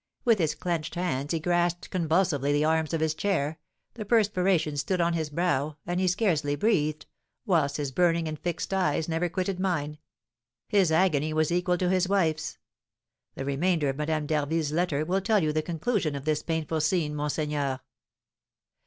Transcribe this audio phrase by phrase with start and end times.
[0.25, 3.59] With his clenched hands he grasped convulsively the arms of his chair,
[3.93, 7.05] the perspiration stood on his brow, and he scarcely breathed,
[7.45, 9.99] whilst his burning and fixed eyes never quitted mine;
[10.67, 12.57] his agony was equal to his wife's.
[13.35, 17.13] The remainder of Madame d'Harville's letter will tell you the conclusion of this painful scene,
[17.13, 17.79] monseigneur."